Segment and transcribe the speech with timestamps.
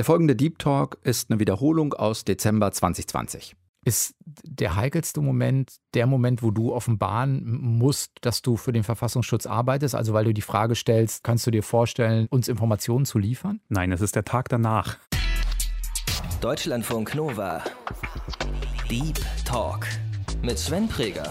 [0.00, 3.54] Der folgende Deep Talk ist eine Wiederholung aus Dezember 2020.
[3.84, 9.44] Ist der heikelste Moment der Moment, wo du offenbaren musst, dass du für den Verfassungsschutz
[9.44, 9.94] arbeitest?
[9.94, 13.60] Also weil du die Frage stellst, kannst du dir vorstellen, uns Informationen zu liefern?
[13.68, 14.96] Nein, es ist der Tag danach.
[16.40, 17.62] Deutschlandfunk Nova.
[18.90, 19.86] Deep Talk
[20.40, 21.30] mit Sven Preger.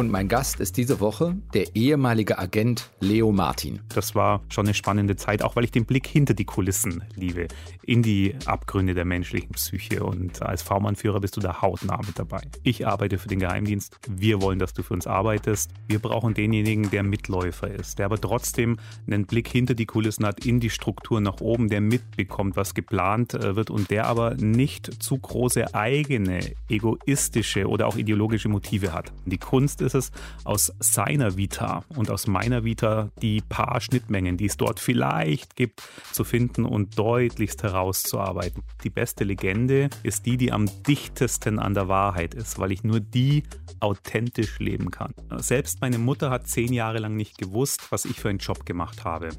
[0.00, 3.80] Und mein Gast ist diese Woche der ehemalige Agent Leo Martin.
[3.90, 7.48] Das war schon eine spannende Zeit, auch weil ich den Blick hinter die Kulissen liebe,
[7.84, 10.02] in die Abgründe der menschlichen Psyche.
[10.02, 12.40] Und als V-Mann-Führer bist du da hautnah mit dabei.
[12.62, 13.98] Ich arbeite für den Geheimdienst.
[14.08, 15.70] Wir wollen, dass du für uns arbeitest.
[15.86, 20.46] Wir brauchen denjenigen, der Mitläufer ist, der aber trotzdem einen Blick hinter die Kulissen hat,
[20.46, 25.02] in die Struktur nach oben, der mitbekommt, was geplant äh, wird und der aber nicht
[25.02, 29.12] zu große eigene, egoistische oder auch ideologische Motive hat.
[29.26, 30.12] Die Kunst ist ist es
[30.44, 35.82] aus seiner Vita und aus meiner Vita die paar Schnittmengen, die es dort vielleicht gibt,
[36.12, 38.62] zu finden und deutlichst herauszuarbeiten.
[38.84, 43.00] Die beste Legende ist die, die am dichtesten an der Wahrheit ist, weil ich nur
[43.00, 43.42] die
[43.80, 45.14] authentisch leben kann.
[45.36, 49.04] Selbst meine Mutter hat zehn Jahre lang nicht gewusst, was ich für einen Job gemacht
[49.04, 49.30] habe.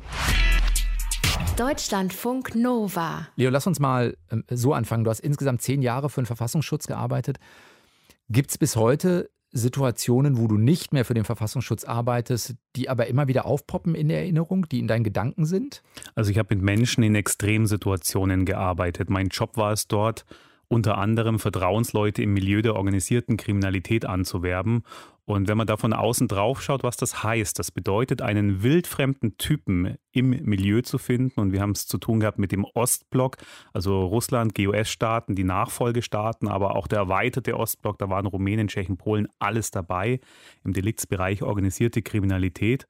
[1.58, 3.28] Deutschlandfunk Nova.
[3.36, 5.04] Leo, lass uns mal ähm, so anfangen.
[5.04, 7.40] Du hast insgesamt zehn Jahre für den Verfassungsschutz gearbeitet.
[8.30, 13.08] Gibt es bis heute Situationen, wo du nicht mehr für den Verfassungsschutz arbeitest, die aber
[13.08, 15.84] immer wieder aufpoppen in der Erinnerung, die in deinen Gedanken sind?
[16.16, 19.10] Also ich habe mit Menschen in Extremsituationen gearbeitet.
[19.10, 20.26] Mein Job war es dort,
[20.70, 24.84] unter anderem Vertrauensleute im Milieu der organisierten Kriminalität anzuwerben
[25.32, 29.38] und wenn man da von außen drauf schaut, was das heißt, das bedeutet, einen wildfremden
[29.38, 31.40] Typen im Milieu zu finden.
[31.40, 33.38] Und wir haben es zu tun gehabt mit dem Ostblock,
[33.74, 39.28] also Russland, GOS-Staaten, die Nachfolgestaaten, aber auch der erweiterte Ostblock, da waren Rumänien, Tschechien, Polen,
[39.40, 40.20] alles dabei
[40.66, 42.88] im Deliktsbereich organisierte Kriminalität.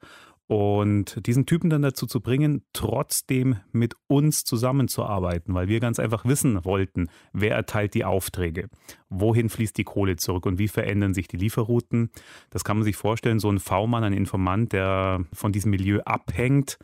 [0.52, 6.26] Und diesen Typen dann dazu zu bringen, trotzdem mit uns zusammenzuarbeiten, weil wir ganz einfach
[6.26, 8.68] wissen wollten, wer erteilt die Aufträge,
[9.08, 12.10] wohin fließt die Kohle zurück und wie verändern sich die Lieferrouten.
[12.50, 16.78] Das kann man sich vorstellen, so ein V-Mann, ein Informant, der von diesem Milieu abhängt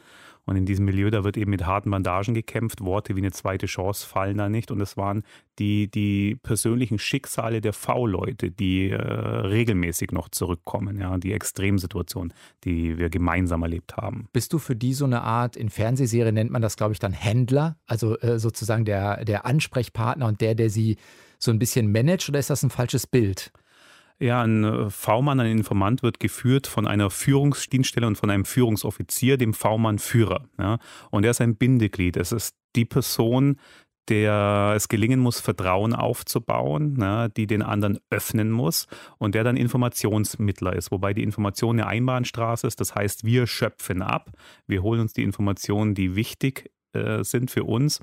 [0.48, 2.80] und in diesem Milieu, da wird eben mit harten Bandagen gekämpft.
[2.80, 4.72] Worte wie eine zweite Chance fallen da nicht.
[4.72, 5.24] Und es waren
[5.60, 11.02] die, die persönlichen Schicksale der V-Leute, die äh, regelmäßig noch zurückkommen.
[11.02, 12.32] Ja, die Extremsituation,
[12.64, 14.30] die wir gemeinsam erlebt haben.
[14.32, 17.12] Bist du für die so eine Art, in Fernsehserien nennt man das, glaube ich, dann
[17.12, 17.76] Händler?
[17.86, 20.96] Also äh, sozusagen der, der Ansprechpartner und der, der sie
[21.40, 22.30] so ein bisschen managt?
[22.30, 23.52] Oder ist das ein falsches Bild?
[24.20, 29.38] Ja, ein äh, V-Mann, ein Informant wird geführt von einer Führungsdienststelle und von einem Führungsoffizier,
[29.38, 30.46] dem V-Mann-Führer.
[30.58, 30.80] Ja?
[31.12, 32.18] Und er ist ein Bindeglied.
[32.18, 33.58] Es ist die Person,
[34.10, 39.58] der es gelingen muss, Vertrauen aufzubauen, ne, die den anderen öffnen muss und der dann
[39.58, 42.80] Informationsmittler ist, wobei die Information eine Einbahnstraße ist.
[42.80, 44.32] Das heißt, wir schöpfen ab,
[44.66, 48.00] wir holen uns die Informationen, die wichtig äh, sind für uns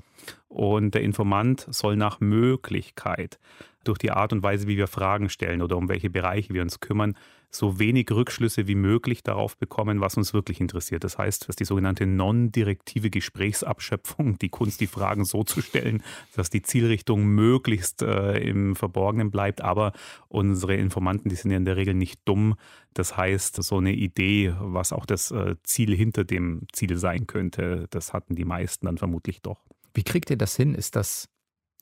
[0.47, 3.39] und der Informant soll nach Möglichkeit
[3.87, 6.79] durch die Art und Weise, wie wir Fragen stellen oder um welche Bereiche wir uns
[6.79, 7.15] kümmern,
[7.55, 11.03] so wenig Rückschlüsse wie möglich darauf bekommen, was uns wirklich interessiert.
[11.03, 16.03] Das heißt, was die sogenannte non-direktive Gesprächsabschöpfung, die Kunst, die Fragen so zu stellen,
[16.35, 19.61] dass die Zielrichtung möglichst äh, im Verborgenen bleibt.
[19.61, 19.93] Aber
[20.27, 22.55] unsere Informanten, die sind ja in der Regel nicht dumm.
[22.93, 27.87] Das heißt, so eine Idee, was auch das äh, Ziel hinter dem Ziel sein könnte,
[27.89, 29.61] das hatten die meisten dann vermutlich doch.
[29.93, 30.75] Wie kriegt ihr das hin?
[30.75, 31.29] Ist das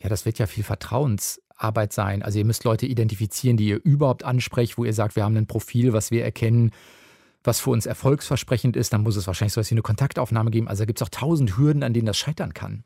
[0.04, 2.22] ja, das wird ja viel Vertrauensarbeit sein.
[2.22, 5.48] Also ihr müsst Leute identifizieren, die ihr überhaupt ansprecht, wo ihr sagt, wir haben ein
[5.48, 6.72] Profil, was wir erkennen,
[7.44, 8.92] was für uns erfolgsversprechend ist.
[8.92, 10.68] Dann muss es wahrscheinlich so etwas wie eine Kontaktaufnahme geben.
[10.68, 12.84] Also da gibt es auch tausend Hürden, an denen das scheitern kann.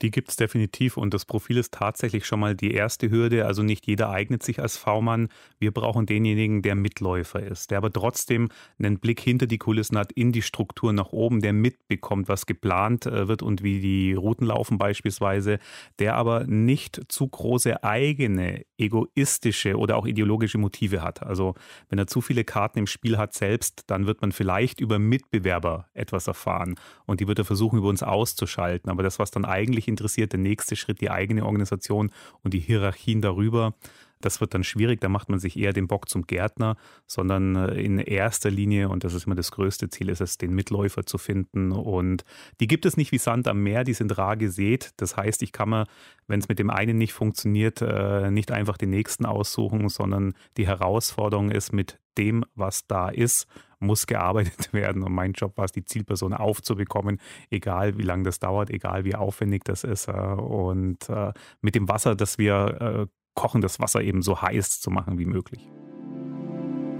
[0.00, 3.44] Die gibt es definitiv und das Profil ist tatsächlich schon mal die erste Hürde.
[3.44, 5.28] Also nicht jeder eignet sich als V-Mann.
[5.58, 8.48] Wir brauchen denjenigen, der Mitläufer ist, der aber trotzdem
[8.78, 13.04] einen Blick hinter die Kulissen hat, in die Struktur nach oben, der mitbekommt, was geplant
[13.04, 15.58] äh, wird und wie die Routen laufen beispielsweise,
[15.98, 21.22] der aber nicht zu große eigene, egoistische oder auch ideologische Motive hat.
[21.22, 21.54] Also
[21.90, 25.88] wenn er zu viele Karten im Spiel hat selbst, dann wird man vielleicht über Mitbewerber
[25.92, 28.90] etwas erfahren und die wird er versuchen, über uns auszuschalten.
[28.90, 32.10] Aber das, was dann eigentlich wirklich interessiert, der nächste Schritt, die eigene Organisation
[32.42, 33.74] und die Hierarchien darüber.
[34.20, 36.76] Das wird dann schwierig, da macht man sich eher den Bock zum Gärtner,
[37.08, 40.54] sondern äh, in erster Linie, und das ist immer das größte Ziel, ist es, den
[40.54, 41.72] Mitläufer zu finden.
[41.72, 42.24] Und
[42.60, 44.92] die gibt es nicht wie Sand am Meer, die sind rar gesät.
[44.98, 45.86] Das heißt, ich kann mir,
[46.28, 50.68] wenn es mit dem einen nicht funktioniert, äh, nicht einfach den nächsten aussuchen, sondern die
[50.68, 53.46] Herausforderung ist, mit dem, was da ist,
[53.78, 55.02] muss gearbeitet werden.
[55.02, 57.18] Und mein Job war es, die Zielperson aufzubekommen,
[57.50, 60.08] egal wie lange das dauert, egal wie aufwendig das ist.
[60.08, 64.80] Äh, und äh, mit dem Wasser, das wir äh, kochen, das Wasser eben so heiß
[64.80, 65.68] zu machen wie möglich.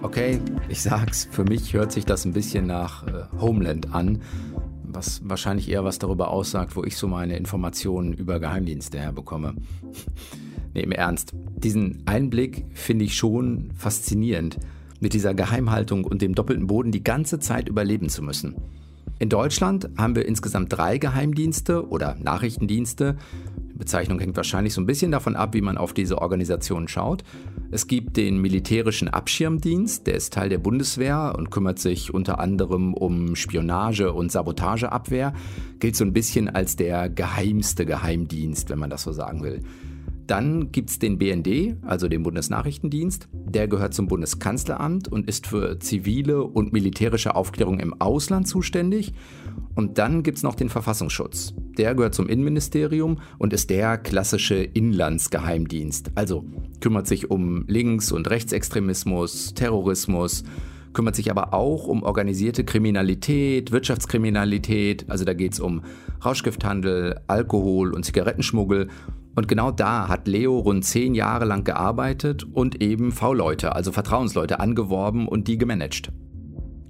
[0.02, 3.06] Okay, ich sag's, für mich hört sich das ein bisschen nach
[3.40, 4.20] Homeland an
[4.94, 9.54] was wahrscheinlich eher was darüber aussagt, wo ich so meine Informationen über Geheimdienste herbekomme.
[10.74, 11.32] nee, im Ernst.
[11.56, 14.58] Diesen Einblick finde ich schon faszinierend,
[15.02, 18.54] mit dieser Geheimhaltung und dem doppelten Boden die ganze Zeit überleben zu müssen.
[19.18, 23.16] In Deutschland haben wir insgesamt drei Geheimdienste oder Nachrichtendienste.
[23.72, 27.22] Die Bezeichnung hängt wahrscheinlich so ein bisschen davon ab, wie man auf diese Organisationen schaut.
[27.70, 32.94] Es gibt den militärischen Abschirmdienst, der ist Teil der Bundeswehr und kümmert sich unter anderem
[32.94, 35.34] um Spionage und Sabotageabwehr,
[35.78, 39.62] gilt so ein bisschen als der geheimste Geheimdienst, wenn man das so sagen will.
[40.26, 43.28] Dann gibt es den BND, also den Bundesnachrichtendienst.
[43.32, 49.12] Der gehört zum Bundeskanzleramt und ist für zivile und militärische Aufklärung im Ausland zuständig.
[49.74, 51.54] Und dann gibt es noch den Verfassungsschutz.
[51.76, 56.12] Der gehört zum Innenministerium und ist der klassische Inlandsgeheimdienst.
[56.14, 56.44] Also
[56.80, 60.44] kümmert sich um Links- und Rechtsextremismus, Terrorismus,
[60.92, 65.06] kümmert sich aber auch um organisierte Kriminalität, Wirtschaftskriminalität.
[65.08, 65.82] Also da geht es um
[66.24, 68.88] Rauschgifthandel, Alkohol und Zigarettenschmuggel
[69.34, 74.60] und genau da hat Leo rund zehn Jahre lang gearbeitet und eben V-Leute, also Vertrauensleute,
[74.60, 76.12] angeworben und die gemanagt.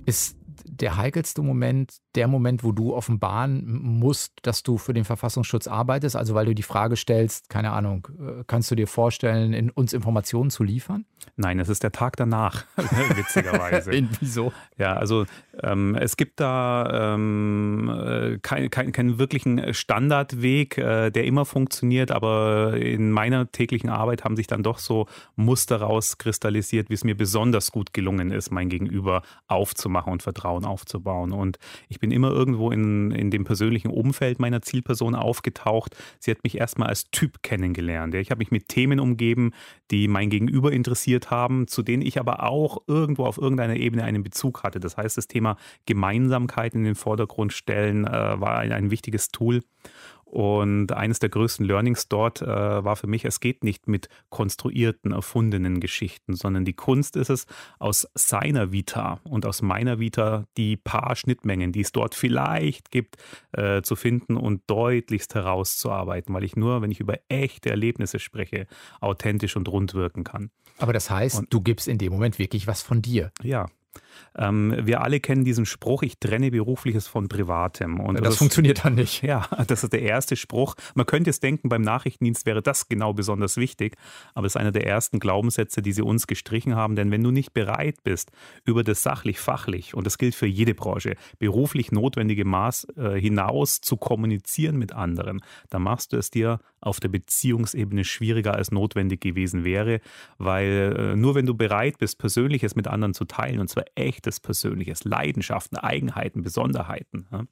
[0.07, 5.67] Ist der heikelste Moment der Moment, wo du offenbaren musst, dass du für den Verfassungsschutz
[5.67, 6.17] arbeitest?
[6.17, 9.93] Also weil du die Frage stellst, keine Ahnung, äh, kannst du dir vorstellen, in uns
[9.93, 11.05] Informationen zu liefern?
[11.37, 13.91] Nein, es ist der Tag danach, witzigerweise.
[14.21, 14.53] Wieso?
[14.77, 15.25] Ja, also
[15.63, 22.11] ähm, es gibt da ähm, äh, keinen kein, kein wirklichen Standardweg, äh, der immer funktioniert,
[22.11, 25.07] aber in meiner täglichen Arbeit haben sich dann doch so
[25.37, 31.33] Muster rauskristallisiert, wie es mir besonders gut gelungen ist, mein Gegenüber aufzumachen und Vertrauen aufzubauen.
[31.33, 31.59] Und
[31.89, 35.97] ich bin immer irgendwo in, in dem persönlichen Umfeld meiner Zielperson aufgetaucht.
[36.19, 38.15] Sie hat mich erstmal als Typ kennengelernt.
[38.17, 39.53] Ich habe mich mit Themen umgeben,
[39.93, 44.25] die mein Gegenüber interessiert haben, zu denen ich aber auch irgendwo auf irgendeiner Ebene einen
[44.25, 44.81] Bezug hatte.
[44.81, 45.57] Das heißt, das Thema
[45.87, 49.61] Gemeinsamkeit in den Vordergrund stellen äh, war ein, ein wichtiges Tool.
[50.33, 55.13] Und eines der größten Learnings dort äh, war für mich, es geht nicht mit konstruierten,
[55.13, 57.45] erfundenen Geschichten, sondern die Kunst ist es,
[57.79, 63.17] aus seiner Vita und aus meiner Vita die paar Schnittmengen, die es dort vielleicht gibt,
[63.53, 68.67] äh, zu finden und deutlichst herauszuarbeiten, weil ich nur, wenn ich über echte Erlebnisse spreche,
[69.03, 70.51] authentisch und rund wirken kann.
[70.79, 73.33] Aber das heißt, und, du gibst in dem Moment wirklich was von dir.
[73.43, 73.67] Ja,
[74.37, 78.01] ähm, wir alle kennen diesen Spruch, ich trenne Berufliches von Privatem.
[78.01, 79.23] Und das, das funktioniert dann nicht.
[79.23, 80.75] Ja, das ist der erste Spruch.
[80.95, 83.97] Man könnte jetzt denken, beim Nachrichtendienst wäre das genau besonders wichtig,
[84.35, 86.97] aber es ist einer der ersten Glaubenssätze, die sie uns gestrichen haben.
[86.97, 88.31] Denn wenn du nicht bereit bist,
[88.65, 93.97] über das sachlich-fachlich, und das gilt für jede Branche, beruflich notwendige Maß äh, hinaus zu
[93.97, 95.41] kommunizieren mit anderen,
[95.71, 100.01] dann machst du es dir auf der Beziehungsebene schwieriger als notwendig gewesen wäre,
[100.39, 104.41] weil äh, nur wenn du bereit bist, Persönliches mit anderen zu teilen, und zwar echtes
[104.41, 107.45] Persönliches, Leidenschaften, Eigenheiten, Besonderheiten, ja,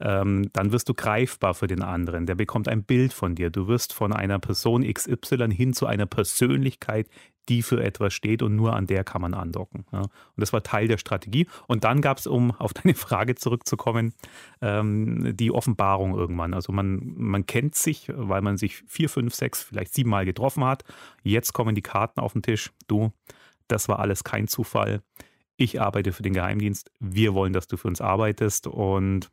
[0.00, 2.26] ähm, dann wirst du greifbar für den anderen.
[2.26, 3.48] Der bekommt ein Bild von dir.
[3.48, 7.08] Du wirst von einer Person XY hin zu einer Persönlichkeit,
[7.48, 9.84] die für etwas steht und nur an der kann man andocken.
[9.92, 10.00] Ja.
[10.00, 11.46] Und das war Teil der Strategie.
[11.66, 14.14] Und dann gab es, um auf deine Frage zurückzukommen,
[14.60, 16.54] ähm, die Offenbarung irgendwann.
[16.54, 20.64] Also man, man kennt sich, weil man sich vier, fünf, sechs, vielleicht sieben Mal getroffen
[20.64, 20.84] hat.
[21.22, 22.70] Jetzt kommen die Karten auf den Tisch.
[22.88, 23.12] Du,
[23.68, 25.02] das war alles kein Zufall.
[25.56, 26.90] Ich arbeite für den Geheimdienst.
[27.00, 28.66] Wir wollen, dass du für uns arbeitest.
[28.66, 29.30] Und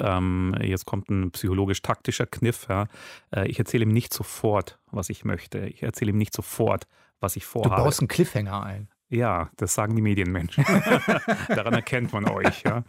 [0.00, 2.66] ähm, jetzt kommt ein psychologisch-taktischer Kniff.
[2.68, 2.86] Ja.
[3.34, 5.66] Äh, ich erzähle ihm nicht sofort, was ich möchte.
[5.66, 6.86] Ich erzähle ihm nicht sofort,
[7.20, 7.76] was ich vorhabe.
[7.76, 8.88] Du baust einen Cliffhanger ein.
[9.12, 10.64] Ja, das sagen die Medienmenschen.
[11.48, 12.62] Daran erkennt man euch.
[12.62, 12.82] Ja.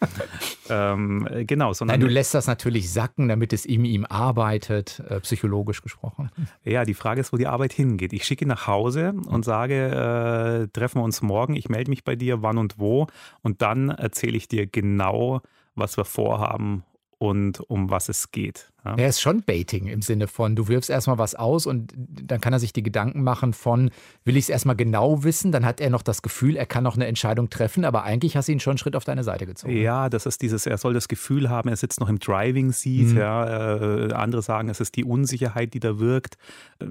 [0.69, 1.73] Ähm, genau.
[1.73, 6.31] Sondern Nein, du lässt das natürlich sacken, damit es in ihm arbeitet, äh, psychologisch gesprochen.
[6.63, 8.13] Ja, die Frage ist, wo die Arbeit hingeht.
[8.13, 12.05] Ich schicke ihn nach Hause und sage, äh, treffen wir uns morgen, ich melde mich
[12.05, 13.07] bei dir, wann und wo.
[13.41, 15.41] Und dann erzähle ich dir genau,
[15.75, 16.83] was wir vorhaben
[17.17, 18.71] und um was es geht.
[18.85, 18.95] Ja.
[18.95, 22.51] Er ist schon Baiting im Sinne von, du wirfst erstmal was aus und dann kann
[22.51, 23.91] er sich die Gedanken machen von,
[24.25, 26.95] will ich es erstmal genau wissen, dann hat er noch das Gefühl, er kann noch
[26.95, 29.75] eine Entscheidung treffen, aber eigentlich hast du ihn schon einen Schritt auf deine Seite gezogen.
[29.75, 33.07] Ja, das ist dieses, er soll das Gefühl haben, er sitzt noch im Driving Seat,
[33.07, 33.17] mhm.
[33.17, 36.35] ja, äh, andere sagen, es ist die Unsicherheit, die da wirkt.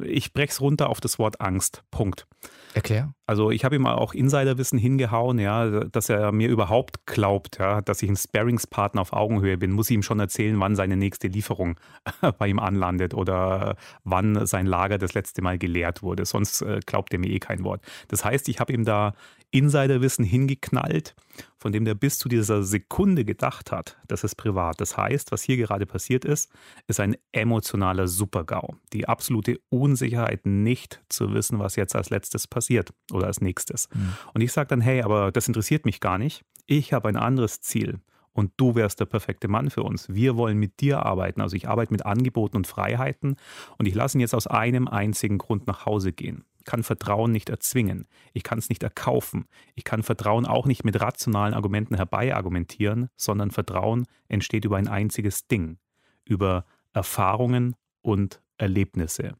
[0.04, 1.82] Ich breche es runter auf das Wort Angst.
[1.90, 2.26] Punkt.
[2.74, 3.12] Erklär.
[3.26, 8.02] Also ich habe ihm auch Insiderwissen hingehauen, ja, dass er mir überhaupt glaubt, ja, dass
[8.02, 11.78] ich ein Sparringspartner auf Augenhöhe bin, muss ich ihm schon erzählen, wann seine nächste Lieferung
[12.38, 16.24] bei ihm anlandet oder wann sein Lager das letzte Mal geleert wurde.
[16.24, 17.82] Sonst äh, glaubt er mir eh kein Wort.
[18.08, 19.14] Das heißt, ich habe ihm da
[19.52, 21.14] Insiderwissen hingeknallt,
[21.58, 24.80] von dem der bis zu dieser Sekunde gedacht hat, das ist privat.
[24.80, 26.50] Das heißt, was hier gerade passiert ist,
[26.86, 28.76] ist ein emotionaler Supergau.
[28.94, 33.88] Die absolute Unsicherheit, nicht zu wissen, was jetzt als letztes passiert oder als nächstes.
[33.92, 34.14] Mhm.
[34.32, 36.42] Und ich sage dann, hey, aber das interessiert mich gar nicht.
[36.66, 38.00] Ich habe ein anderes Ziel.
[38.32, 40.08] Und du wärst der perfekte Mann für uns.
[40.12, 41.40] Wir wollen mit dir arbeiten.
[41.40, 43.36] Also ich arbeite mit Angeboten und Freiheiten
[43.78, 46.44] und ich lasse ihn jetzt aus einem einzigen Grund nach Hause gehen.
[46.58, 48.06] Ich kann Vertrauen nicht erzwingen.
[48.32, 49.46] Ich kann es nicht erkaufen.
[49.74, 55.48] Ich kann Vertrauen auch nicht mit rationalen Argumenten herbeiargumentieren, sondern Vertrauen entsteht über ein einziges
[55.48, 55.78] Ding,
[56.24, 59.34] über Erfahrungen und Erlebnisse.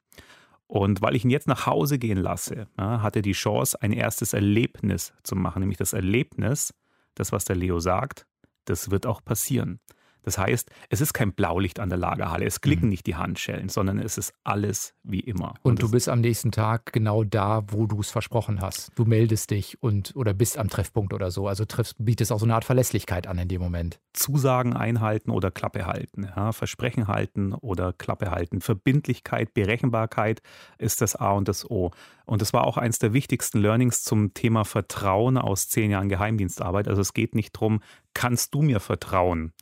[0.67, 3.93] Und weil ich ihn jetzt nach Hause gehen lasse, ja, hat er die Chance, ein
[3.93, 6.75] erstes Erlebnis zu machen, nämlich das Erlebnis,
[7.15, 8.27] das, was der Leo sagt,
[8.65, 9.81] das wird auch passieren.
[10.23, 12.91] Das heißt, es ist kein Blaulicht an der Lagerhalle, es klicken mhm.
[12.91, 15.55] nicht die Handschellen, sondern es ist alles wie immer.
[15.63, 18.93] Und, und du bist am nächsten Tag genau da, wo du es versprochen hast.
[18.95, 21.49] Du meldest dich und oder bist am Treffpunkt oder so.
[21.49, 24.01] Also triffst, bietest auch so eine Art Verlässlichkeit an in dem Moment.
[24.13, 28.61] Zusagen einhalten oder Klappe halten, ja, Versprechen halten oder Klappe halten.
[28.61, 30.43] Verbindlichkeit, Berechenbarkeit
[30.79, 31.91] ist das A und das O.
[32.25, 36.89] Und das war auch eines der wichtigsten Learnings zum Thema Vertrauen aus zehn Jahren Geheimdienstarbeit.
[36.89, 37.81] Also es geht nicht darum,
[38.15, 39.53] kannst du mir vertrauen?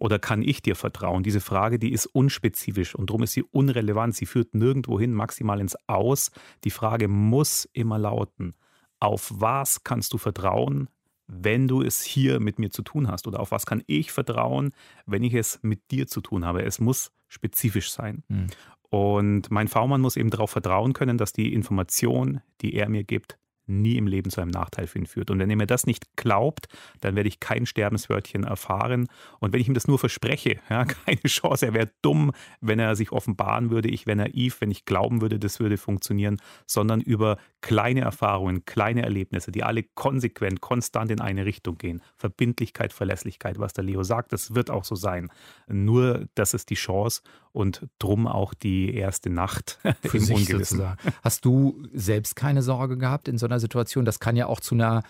[0.00, 1.22] Oder kann ich dir vertrauen?
[1.22, 4.16] Diese Frage, die ist unspezifisch und darum ist sie unrelevant.
[4.16, 6.30] Sie führt nirgendwo hin, maximal ins Aus.
[6.64, 8.54] Die Frage muss immer lauten,
[8.98, 10.88] auf was kannst du vertrauen,
[11.26, 13.26] wenn du es hier mit mir zu tun hast?
[13.26, 14.70] Oder auf was kann ich vertrauen,
[15.04, 16.62] wenn ich es mit dir zu tun habe?
[16.62, 18.24] Es muss spezifisch sein.
[18.28, 18.46] Mhm.
[18.88, 23.38] Und mein V-Mann muss eben darauf vertrauen können, dass die Information, die er mir gibt,
[23.70, 25.30] nie im Leben zu einem Nachteil für ihn führt.
[25.30, 26.68] Und wenn er mir das nicht glaubt,
[27.00, 29.08] dann werde ich kein Sterbenswörtchen erfahren.
[29.38, 32.96] Und wenn ich ihm das nur verspreche, ja, keine Chance, er wäre dumm, wenn er
[32.96, 37.38] sich offenbaren würde, ich wäre naiv, wenn ich glauben würde, das würde funktionieren, sondern über
[37.60, 42.02] kleine Erfahrungen, kleine Erlebnisse, die alle konsequent, konstant in eine Richtung gehen.
[42.16, 45.30] Verbindlichkeit, Verlässlichkeit, was der Leo sagt, das wird auch so sein.
[45.68, 47.22] Nur das ist die Chance
[47.52, 50.82] und drum auch die erste Nacht Für im Ungewissen.
[51.22, 54.04] Hast du selbst keine Sorge gehabt in so einer Situation?
[54.04, 55.02] Das kann ja auch zu einer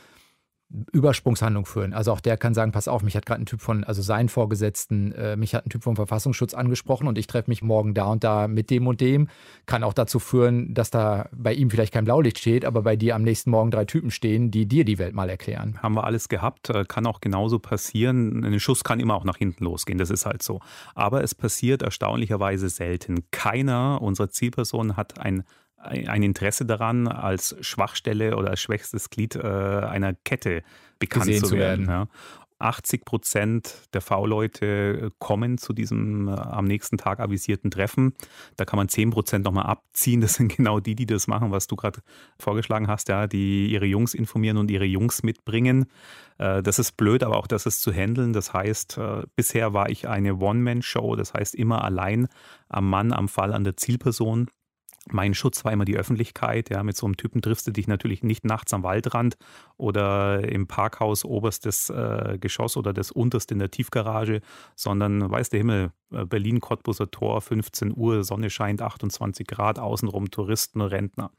[0.93, 1.93] Übersprungshandlung führen.
[1.93, 4.29] Also auch der kann sagen, pass auf, mich hat gerade ein Typ von, also sein
[4.29, 8.07] Vorgesetzten, äh, mich hat ein Typ vom Verfassungsschutz angesprochen und ich treffe mich morgen da
[8.07, 9.29] und da mit dem und dem.
[9.67, 13.17] Kann auch dazu führen, dass da bei ihm vielleicht kein Blaulicht steht, aber bei dir
[13.17, 15.79] am nächsten Morgen drei Typen stehen, die dir die Welt mal erklären.
[15.83, 18.45] Haben wir alles gehabt, äh, kann auch genauso passieren.
[18.45, 20.61] Ein Schuss kann immer auch nach hinten losgehen, das ist halt so.
[20.95, 23.25] Aber es passiert erstaunlicherweise selten.
[23.33, 25.43] Keiner unserer Zielpersonen hat ein
[25.81, 30.63] ein Interesse daran, als Schwachstelle oder als schwächstes Glied äh, einer Kette
[30.99, 31.85] bekannt Gesehen zu werden.
[31.85, 32.09] Zu werden.
[32.09, 32.09] Ja.
[32.61, 38.15] 80 Prozent der V-Leute kommen zu diesem äh, am nächsten Tag avisierten Treffen.
[38.57, 40.21] Da kann man 10 Prozent nochmal abziehen.
[40.21, 42.01] Das sind genau die, die das machen, was du gerade
[42.39, 45.87] vorgeschlagen hast, ja, die ihre Jungs informieren und ihre Jungs mitbringen.
[46.39, 48.33] Äh, das ist blöd, aber auch das ist zu handeln.
[48.33, 52.29] Das heißt, äh, bisher war ich eine One-Man-Show, das heißt immer allein
[52.69, 54.49] am Mann, am Fall, an der Zielperson.
[55.09, 56.69] Mein Schutz war immer die Öffentlichkeit.
[56.71, 59.37] Ja, mit so einem Typen triffst du dich natürlich nicht nachts am Waldrand
[59.77, 64.43] oder im Parkhaus oberstes äh, Geschoss oder das unterste in der Tiefgarage,
[64.77, 70.31] sondern weiß der Himmel, äh, Berlin Cottbuser Tor, 15 Uhr, Sonne scheint, 28 Grad, außenrum
[70.31, 71.31] Touristen, Rentner.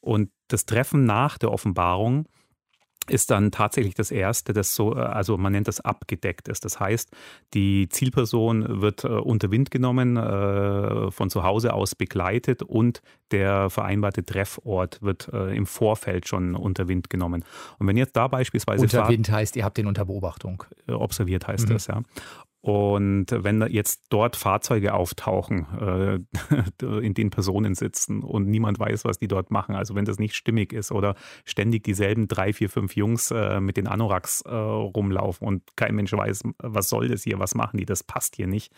[0.00, 2.26] Und das Treffen nach der Offenbarung
[3.10, 6.64] ist dann tatsächlich das erste, das so, äh, also man nennt das abgedeckt ist.
[6.64, 7.10] Das heißt,
[7.54, 13.70] die Zielperson wird äh, unter Wind genommen, äh, von zu Hause aus begleitet und der
[13.70, 17.44] vereinbarte Treffort wird äh, im Vorfeld schon unter Wind genommen.
[17.78, 18.82] Und wenn jetzt da beispielsweise.
[18.82, 20.64] Unter Wind heißt, ihr habt den unter Beobachtung.
[20.86, 21.72] Äh, observiert heißt mhm.
[21.72, 22.02] das, ja.
[22.62, 25.66] Und wenn jetzt dort Fahrzeuge auftauchen,
[26.80, 30.20] äh, in denen Personen sitzen und niemand weiß, was die dort machen, also wenn das
[30.20, 34.54] nicht stimmig ist oder ständig dieselben drei, vier, fünf Jungs äh, mit den Anoraks äh,
[34.54, 38.46] rumlaufen und kein Mensch weiß, was soll das hier, was machen die, das passt hier
[38.46, 38.72] nicht,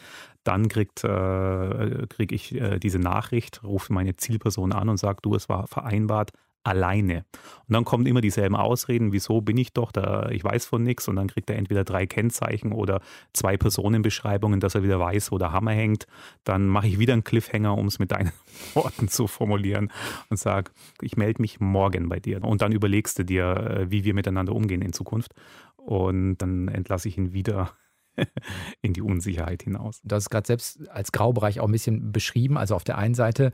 [0.45, 5.67] dann kriegt krieg ich diese Nachricht, rufe meine Zielperson an und sage, du, es war
[5.67, 6.33] vereinbart,
[6.65, 7.25] alleine.
[7.67, 11.07] Und dann kommen immer dieselben Ausreden, wieso bin ich doch da, ich weiß von nichts
[11.09, 13.01] und dann kriegt er entweder drei Kennzeichen oder
[13.33, 16.07] zwei Personenbeschreibungen, dass er wieder weiß, wo der Hammer hängt.
[16.43, 18.33] Dann mache ich wieder einen Cliffhanger, um es mit deinen
[18.75, 19.93] Worten zu formulieren
[20.31, 22.43] und sage, ich melde mich morgen bei dir.
[22.43, 25.35] Und dann überlegst du dir, äh, wie wir miteinander umgehen in Zukunft.
[25.77, 27.73] Und dann entlasse ich ihn wieder
[28.81, 30.01] in die Unsicherheit hinaus.
[30.11, 32.57] Hast es gerade selbst als Graubereich auch ein bisschen beschrieben.
[32.57, 33.53] Also auf der einen Seite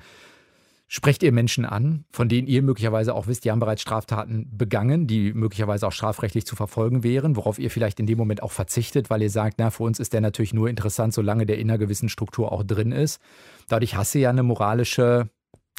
[0.93, 5.07] Sprecht ihr Menschen an, von denen ihr möglicherweise auch wisst, die haben bereits Straftaten begangen,
[5.07, 9.09] die möglicherweise auch strafrechtlich zu verfolgen wären, worauf ihr vielleicht in dem Moment auch verzichtet,
[9.09, 11.79] weil ihr sagt, na, für uns ist der natürlich nur interessant, solange der in einer
[11.79, 13.21] gewissen Struktur auch drin ist.
[13.69, 15.31] Dadurch hast du ja eine moralische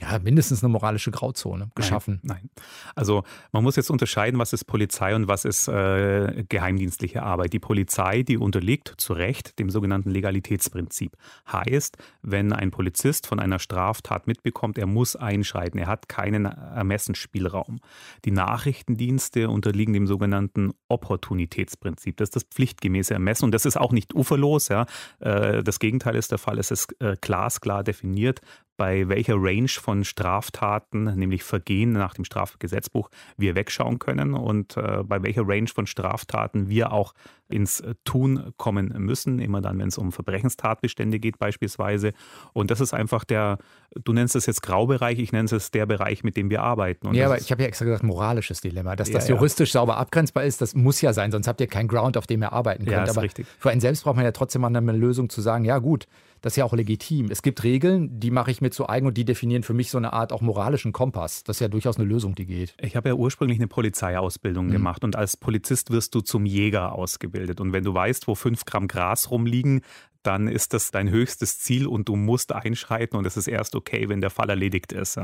[0.01, 2.19] ja, mindestens eine moralische Grauzone geschaffen.
[2.23, 2.65] Nein, nein,
[2.95, 7.53] Also man muss jetzt unterscheiden, was ist Polizei und was ist äh, geheimdienstliche Arbeit.
[7.53, 11.15] Die Polizei, die unterliegt zu Recht dem sogenannten Legalitätsprinzip.
[11.51, 17.79] Heißt, wenn ein Polizist von einer Straftat mitbekommt, er muss einschreiten, er hat keinen Ermessensspielraum.
[18.25, 22.17] Die Nachrichtendienste unterliegen dem sogenannten Opportunitätsprinzip.
[22.17, 24.67] Das ist das pflichtgemäße Ermessen und das ist auch nicht uferlos.
[24.69, 24.87] Ja.
[25.19, 26.57] Äh, das Gegenteil ist der Fall.
[26.57, 28.41] Es ist äh, glasklar definiert,
[28.81, 35.03] bei welcher Range von Straftaten, nämlich Vergehen nach dem Strafgesetzbuch, wir wegschauen können und äh,
[35.03, 37.13] bei welcher Range von Straftaten wir auch
[37.51, 42.13] ins Tun kommen müssen, immer dann, wenn es um Verbrechenstatbestände geht beispielsweise.
[42.53, 43.57] Und das ist einfach der,
[44.03, 47.07] du nennst es jetzt Graubereich, ich nenne es der Bereich, mit dem wir arbeiten.
[47.07, 48.95] Und ja, aber ich habe ja extra gesagt, moralisches Dilemma.
[48.95, 49.81] Dass ja, das juristisch ja.
[49.81, 52.53] sauber abgrenzbar ist, das muss ja sein, sonst habt ihr keinen Ground, auf dem ihr
[52.53, 52.97] arbeiten könnt.
[52.97, 53.47] Ja, ist aber richtig.
[53.59, 56.07] für einen selbst braucht man ja trotzdem mal eine Lösung zu sagen, ja gut,
[56.41, 57.29] das ist ja auch legitim.
[57.29, 59.99] Es gibt Regeln, die mache ich mir zu eigen und die definieren für mich so
[59.99, 61.43] eine Art auch moralischen Kompass.
[61.43, 62.73] Das ist ja durchaus eine Lösung, die geht.
[62.81, 64.71] Ich habe ja ursprünglich eine Polizeiausbildung mhm.
[64.71, 67.40] gemacht und als Polizist wirst du zum Jäger ausgebildet.
[67.59, 69.81] Und wenn du weißt, wo fünf Gramm Gras rumliegen,
[70.23, 74.07] dann ist das dein höchstes Ziel und du musst einschreiten und es ist erst okay,
[74.09, 75.19] wenn der Fall erledigt ist.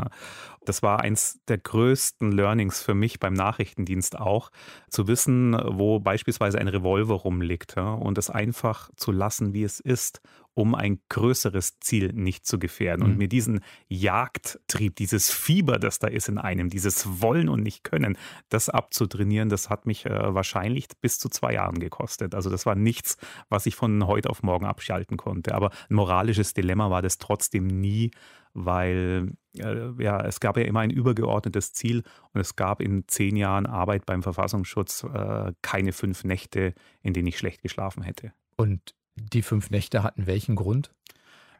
[0.65, 4.51] Das war eins der größten Learnings für mich beim Nachrichtendienst auch,
[4.89, 10.21] zu wissen, wo beispielsweise ein Revolver rumliegt und es einfach zu lassen, wie es ist
[10.57, 13.05] um ein größeres Ziel nicht zu gefährden.
[13.05, 13.11] Mhm.
[13.11, 13.59] Und mir diesen
[13.89, 18.17] Jagdtrieb, dieses Fieber, das da ist in einem, dieses Wollen und nicht können,
[18.49, 22.33] das abzutrainieren, das hat mich äh, wahrscheinlich bis zu zwei Jahren gekostet.
[22.33, 23.17] Also das war nichts,
[23.49, 25.53] was ich von heute auf morgen abschalten konnte.
[25.53, 28.09] Aber ein moralisches Dilemma war das trotzdem nie,
[28.55, 32.01] weil äh, ja, es gab ja immer ein übergeordnetes Ziel
[32.33, 36.73] und es gab in zehn Jahren Arbeit beim Verfassungsschutz äh, keine fünf Nächte,
[37.03, 38.33] in denen ich schlecht geschlafen hätte.
[38.55, 40.91] Und die fünf Nächte hatten welchen Grund?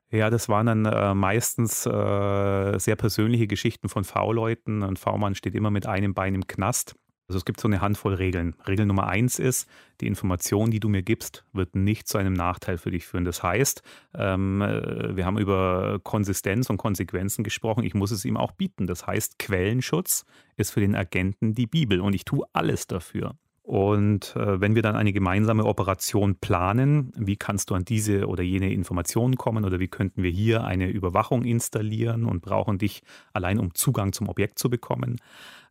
[0.10, 4.84] Ja, das waren dann äh, meistens äh, sehr persönliche Geschichten von V-Leuten.
[4.84, 6.96] Ein V-Mann steht immer mit einem Bein im Knast.
[7.28, 8.56] Also es gibt so eine Handvoll Regeln.
[8.66, 9.68] Regel Nummer eins ist,
[10.00, 13.26] die Information, die du mir gibst, wird nicht zu einem Nachteil für dich führen.
[13.26, 13.82] Das heißt,
[14.16, 17.84] ähm, äh, wir haben über Konsistenz und Konsequenzen gesprochen.
[17.84, 18.88] Ich muss es ihm auch bieten.
[18.88, 23.36] Das heißt, Quellenschutz ist für den Agenten die Bibel und ich tue alles dafür.
[23.68, 28.42] Und äh, wenn wir dann eine gemeinsame Operation planen, wie kannst du an diese oder
[28.42, 33.60] jene Informationen kommen oder wie könnten wir hier eine Überwachung installieren und brauchen dich allein,
[33.60, 35.18] um Zugang zum Objekt zu bekommen,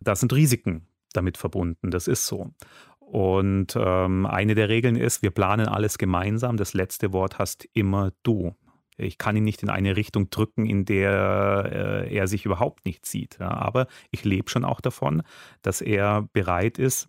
[0.02, 1.90] da sind Risiken damit verbunden.
[1.90, 2.50] Das ist so.
[2.98, 6.58] Und ähm, eine der Regeln ist, wir planen alles gemeinsam.
[6.58, 8.54] Das letzte Wort hast immer du.
[8.98, 13.04] Ich kann ihn nicht in eine Richtung drücken, in der äh, er sich überhaupt nicht
[13.04, 13.38] sieht.
[13.38, 15.22] Ja, aber ich lebe schon auch davon,
[15.62, 17.08] dass er bereit ist,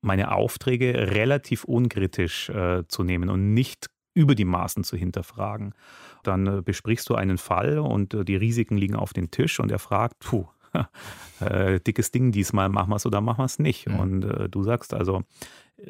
[0.00, 5.74] meine Aufträge relativ unkritisch äh, zu nehmen und nicht über die Maßen zu hinterfragen.
[6.22, 9.70] Dann äh, besprichst du einen Fall und äh, die Risiken liegen auf den Tisch und
[9.70, 10.46] er fragt, puh,
[11.40, 13.88] äh, dickes Ding diesmal, machen wir es oder machen wir es nicht.
[13.88, 14.00] Mhm.
[14.00, 15.22] Und äh, du sagst also,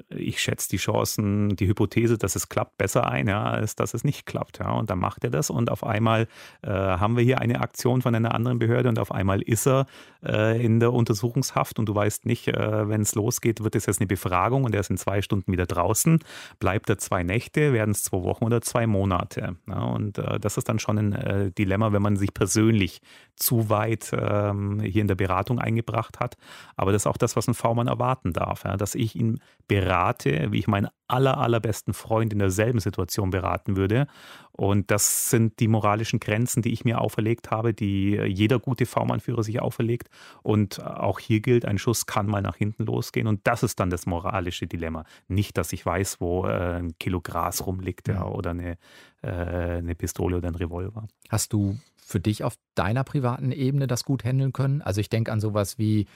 [0.09, 4.03] ich schätze die Chancen, die Hypothese, dass es klappt, besser ein, ja, als dass es
[4.03, 4.59] nicht klappt.
[4.59, 4.73] Ja.
[4.73, 6.27] Und dann macht er das und auf einmal
[6.63, 9.87] äh, haben wir hier eine Aktion von einer anderen Behörde und auf einmal ist er
[10.25, 14.01] äh, in der Untersuchungshaft und du weißt nicht, äh, wenn es losgeht, wird es jetzt
[14.01, 16.19] eine Befragung und er ist in zwei Stunden wieder draußen.
[16.59, 19.57] Bleibt er zwei Nächte, werden es zwei Wochen oder zwei Monate.
[19.69, 19.83] Ja.
[19.85, 23.01] Und äh, das ist dann schon ein äh, Dilemma, wenn man sich persönlich
[23.37, 26.37] zu weit ähm, hier in der Beratung eingebracht hat.
[26.75, 30.51] Aber das ist auch das, was ein V-Mann erwarten darf, ja, dass ich ihn berate,
[30.51, 34.07] wie ich meinen aller, allerbesten Freund in derselben Situation beraten würde.
[34.53, 39.43] Und das sind die moralischen Grenzen, die ich mir auferlegt habe, die jeder gute V-Mann-Führer
[39.43, 40.09] sich auferlegt.
[40.43, 43.27] Und auch hier gilt, ein Schuss kann mal nach hinten losgehen.
[43.27, 45.05] Und das ist dann das moralische Dilemma.
[45.29, 48.79] Nicht, dass ich weiß, wo äh, ein Kilo Gras rumliegt ja, oder eine,
[49.23, 51.07] äh, eine Pistole oder ein Revolver.
[51.29, 54.81] Hast du für dich auf deiner privaten Ebene das gut handeln können?
[54.81, 56.07] Also ich denke an sowas wie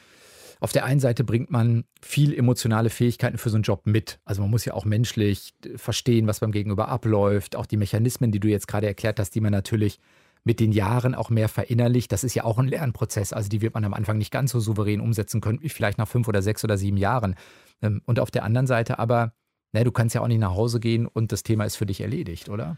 [0.60, 4.20] auf der einen Seite bringt man viel emotionale Fähigkeiten für so einen Job mit.
[4.26, 7.56] Also man muss ja auch menschlich verstehen, was beim Gegenüber abläuft.
[7.56, 9.98] Auch die Mechanismen, die du jetzt gerade erklärt hast, die man natürlich
[10.44, 12.12] mit den Jahren auch mehr verinnerlicht.
[12.12, 13.32] Das ist ja auch ein Lernprozess.
[13.32, 16.08] Also die wird man am Anfang nicht ganz so souverän umsetzen können, wie vielleicht nach
[16.08, 17.36] fünf oder sechs oder sieben Jahren.
[17.82, 19.32] Ähm, und auf der anderen Seite aber,
[19.72, 22.02] na, du kannst ja auch nicht nach Hause gehen und das Thema ist für dich
[22.02, 22.76] erledigt, oder?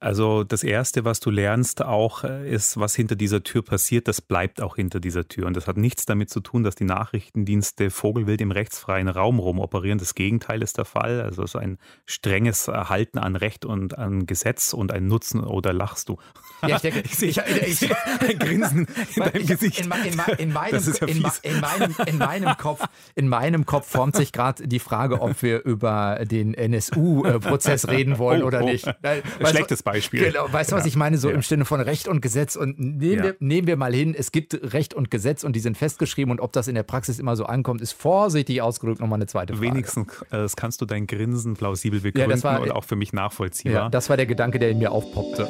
[0.00, 4.20] Also das Erste, was du lernst auch, äh, ist, was hinter dieser Tür passiert, das
[4.20, 5.46] bleibt auch hinter dieser Tür.
[5.46, 9.98] Und das hat nichts damit zu tun, dass die Nachrichtendienste vogelwild im rechtsfreien Raum rumoperieren.
[9.98, 11.20] Das Gegenteil ist der Fall.
[11.20, 15.42] Also es ist ein strenges Erhalten an Recht und an Gesetz und ein Nutzen.
[15.42, 16.16] Oder lachst du?
[16.62, 17.38] Ja, ich denke, ich sehe ich,
[17.82, 19.80] ich, ein Grinsen in deinem Gesicht.
[19.80, 22.84] In, in, in, meinem, ja in, meinem, in, meinem, Kopf,
[23.16, 28.42] in meinem Kopf formt sich gerade die Frage, ob wir über den NSU-Prozess reden wollen
[28.42, 28.66] oh, oder oh.
[28.66, 28.86] nicht.
[29.02, 30.24] Weil, Schlechtes Beispiel.
[30.24, 31.18] Genau, weißt du, was ich meine?
[31.18, 31.34] So ja.
[31.34, 32.56] im Sinne von Recht und Gesetz.
[32.56, 33.24] Und nehmen, ja.
[33.24, 36.30] wir, nehmen wir mal hin, es gibt Recht und Gesetz und die sind festgeschrieben.
[36.30, 39.54] Und ob das in der Praxis immer so ankommt, ist vorsichtig ausgedrückt nochmal eine zweite
[39.54, 39.66] Frage.
[39.66, 43.12] Wenigstens äh, das kannst du dein Grinsen plausibel begründen ja, war, und auch für mich
[43.12, 43.84] nachvollziehbar.
[43.84, 45.48] Ja, das war der Gedanke, der in mir aufpoppte.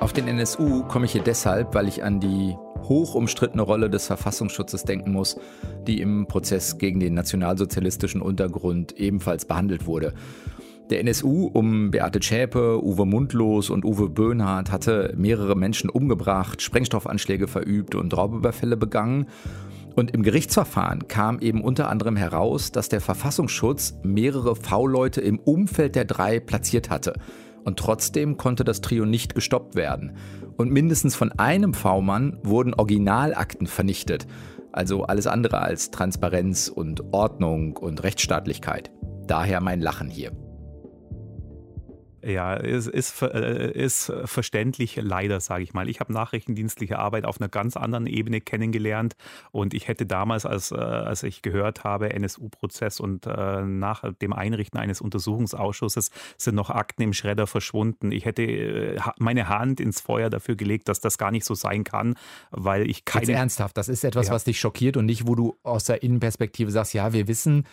[0.00, 2.56] Auf den NSU komme ich hier deshalb, weil ich an die
[2.88, 5.36] hoch umstrittene Rolle des Verfassungsschutzes denken muss,
[5.86, 10.14] die im Prozess gegen den nationalsozialistischen Untergrund ebenfalls behandelt wurde.
[10.90, 17.46] Der NSU um Beate Zschäpe, Uwe Mundlos und Uwe Böhnhardt hatte mehrere Menschen umgebracht, Sprengstoffanschläge
[17.46, 19.26] verübt und Raubüberfälle begangen.
[19.96, 25.94] Und im Gerichtsverfahren kam eben unter anderem heraus, dass der Verfassungsschutz mehrere V-Leute im Umfeld
[25.94, 27.14] der drei platziert hatte.
[27.64, 30.16] Und trotzdem konnte das Trio nicht gestoppt werden.
[30.56, 34.26] Und mindestens von einem V-Mann wurden Originalakten vernichtet.
[34.72, 38.90] Also alles andere als Transparenz und Ordnung und Rechtsstaatlichkeit.
[39.26, 40.32] Daher mein Lachen hier.
[42.22, 45.88] Ja, es ist, äh, ist verständlich, leider, sage ich mal.
[45.88, 49.14] Ich habe nachrichtendienstliche Arbeit auf einer ganz anderen Ebene kennengelernt
[49.52, 54.32] und ich hätte damals, als, äh, als ich gehört habe, NSU-Prozess und äh, nach dem
[54.32, 58.12] Einrichten eines Untersuchungsausschusses sind noch Akten im Schredder verschwunden.
[58.12, 62.14] Ich hätte meine Hand ins Feuer dafür gelegt, dass das gar nicht so sein kann,
[62.50, 63.26] weil ich keine...
[63.26, 64.34] Jetzt ernsthaft, das ist etwas, ja.
[64.34, 67.64] was dich schockiert und nicht, wo du aus der Innenperspektive sagst, ja, wir wissen,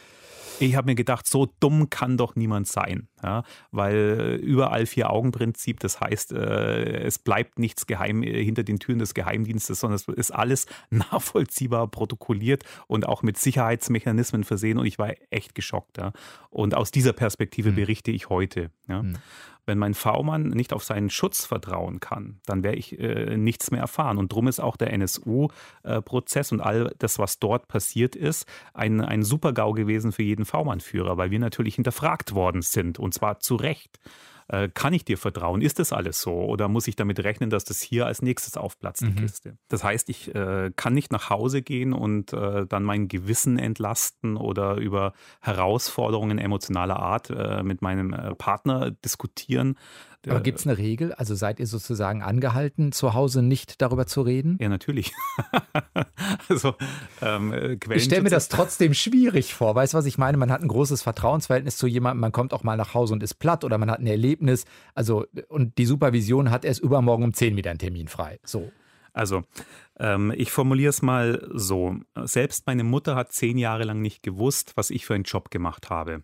[0.59, 5.99] ich habe mir gedacht, so dumm kann doch niemand sein, ja, weil überall Vier-Augen-Prinzip, das
[5.99, 10.31] heißt, äh, es bleibt nichts geheim äh, hinter den Türen des Geheimdienstes, sondern es ist
[10.31, 15.97] alles nachvollziehbar protokolliert und auch mit Sicherheitsmechanismen versehen und ich war echt geschockt.
[15.97, 16.13] Ja.
[16.49, 17.75] Und aus dieser Perspektive mhm.
[17.75, 18.71] berichte ich heute.
[18.87, 19.03] Ja.
[19.03, 19.17] Mhm.
[19.65, 23.81] Wenn mein V-Mann nicht auf seinen Schutz vertrauen kann, dann werde ich äh, nichts mehr
[23.81, 24.17] erfahren.
[24.17, 29.23] Und darum ist auch der NSU-Prozess und all das, was dort passiert ist, ein, ein
[29.23, 33.99] Super-GAU gewesen für jeden V-Mann-Führer, weil wir natürlich hinterfragt worden sind und zwar zu Recht.
[34.47, 35.61] Äh, kann ich dir vertrauen?
[35.61, 36.33] Ist das alles so?
[36.33, 39.15] Oder muss ich damit rechnen, dass das hier als nächstes aufplatzt, die mhm.
[39.15, 39.57] Kiste?
[39.69, 44.37] Das heißt, ich äh, kann nicht nach Hause gehen und äh, dann mein Gewissen entlasten
[44.37, 49.77] oder über Herausforderungen emotionaler Art äh, mit meinem äh, Partner diskutieren,
[50.27, 51.13] aber gibt es eine Regel?
[51.13, 54.57] Also seid ihr sozusagen angehalten, zu Hause nicht darüber zu reden?
[54.61, 55.13] Ja, natürlich.
[56.49, 56.75] also,
[57.21, 59.75] ähm, äh, ich stelle mir das trotzdem schwierig vor.
[59.75, 60.37] Weißt du, was ich meine?
[60.37, 63.35] Man hat ein großes Vertrauensverhältnis zu jemandem, man kommt auch mal nach Hause und ist
[63.35, 64.65] platt oder man hat ein Erlebnis.
[64.93, 68.39] Also, und die Supervision hat erst übermorgen um 10 wieder einen Termin frei.
[68.43, 68.71] So.
[69.15, 69.43] Also,
[69.97, 71.95] ähm, ich formuliere es mal so.
[72.23, 75.89] Selbst meine Mutter hat zehn Jahre lang nicht gewusst, was ich für einen Job gemacht
[75.89, 76.23] habe.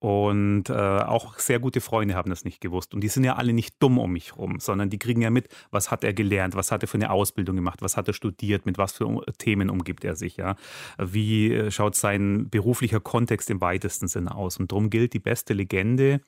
[0.00, 2.94] Und äh, auch sehr gute Freunde haben das nicht gewusst.
[2.94, 5.48] Und die sind ja alle nicht dumm um mich rum, sondern die kriegen ja mit,
[5.72, 8.64] was hat er gelernt, was hat er für eine Ausbildung gemacht, was hat er studiert,
[8.64, 10.54] mit was für Themen umgibt er sich, ja.
[10.98, 14.58] Wie äh, schaut sein beruflicher Kontext im weitesten Sinne aus?
[14.58, 16.20] Und darum gilt, die beste Legende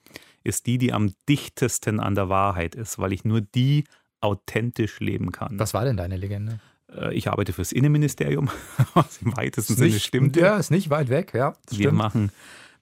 [0.43, 3.85] ist die, die am dichtesten an der Wahrheit ist, weil ich nur die
[4.21, 5.61] authentisch leben kann.
[5.61, 6.59] Was war denn deine Legende?
[6.93, 8.51] Äh, ich arbeite fürs Innenministerium,
[8.95, 10.37] was im weitesten Sinne stimmt.
[10.37, 11.53] Ja, ist nicht weit weg, ja.
[11.69, 11.99] Wir stimmt.
[11.99, 12.33] machen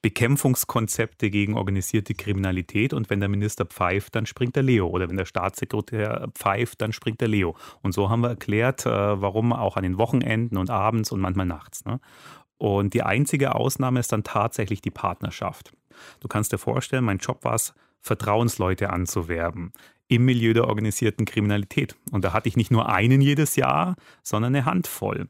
[0.02, 5.16] Bekämpfungskonzepte gegen organisierte Kriminalität und wenn der Minister pfeift, dann springt der Leo oder wenn
[5.16, 7.56] der Staatssekretär pfeift, dann springt der Leo.
[7.82, 11.46] Und so haben wir erklärt, äh, warum auch an den Wochenenden und abends und manchmal
[11.46, 11.84] nachts.
[11.84, 12.00] Ne?
[12.58, 15.72] Und die einzige Ausnahme ist dann tatsächlich die Partnerschaft.
[16.20, 19.72] Du kannst dir vorstellen, mein Job war es, Vertrauensleute anzuwerben
[20.08, 21.96] im Milieu der organisierten Kriminalität.
[22.10, 25.28] Und da hatte ich nicht nur einen jedes Jahr, sondern eine Handvoll.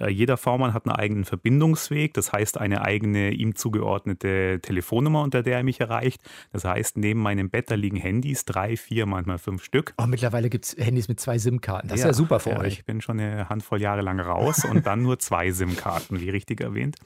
[0.00, 5.42] Äh, jeder V-Mann hat einen eigenen Verbindungsweg, das heißt eine eigene ihm zugeordnete Telefonnummer, unter
[5.42, 6.22] der er mich erreicht.
[6.52, 9.94] Das heißt, neben meinem Bett da liegen Handys, drei, vier, manchmal fünf Stück.
[9.98, 11.88] Oh, mittlerweile gibt es Handys mit zwei SIM-Karten.
[11.88, 12.74] Das ja, ist ja super für ja, euch.
[12.74, 16.60] Ich bin schon eine Handvoll Jahre lang raus und dann nur zwei SIM-Karten, wie richtig
[16.60, 16.96] erwähnt.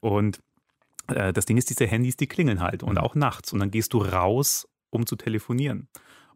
[0.00, 0.40] Und
[1.08, 2.98] äh, das Ding ist, diese Handys, die klingeln halt und mhm.
[2.98, 3.52] auch nachts.
[3.52, 5.88] Und dann gehst du raus, um zu telefonieren